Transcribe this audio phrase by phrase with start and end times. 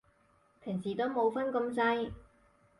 [0.63, 2.11] 平時都冇分咁細